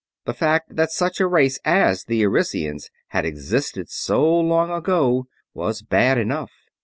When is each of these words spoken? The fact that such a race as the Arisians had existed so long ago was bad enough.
The 0.25 0.33
fact 0.33 0.75
that 0.77 0.89
such 0.89 1.19
a 1.19 1.27
race 1.27 1.59
as 1.63 2.05
the 2.05 2.25
Arisians 2.25 2.89
had 3.09 3.23
existed 3.23 3.87
so 3.91 4.27
long 4.33 4.71
ago 4.71 5.27
was 5.53 5.83
bad 5.83 6.17
enough. 6.17 6.49